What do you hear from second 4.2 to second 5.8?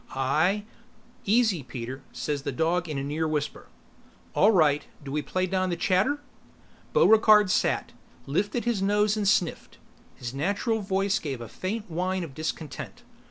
"All right. Do we play down the